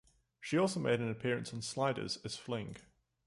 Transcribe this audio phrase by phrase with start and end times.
[0.39, 2.77] She also made an appearance on "Sliders" as Fling.